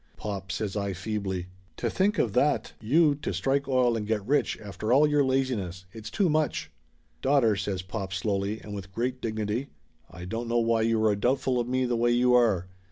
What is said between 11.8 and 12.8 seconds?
the way you are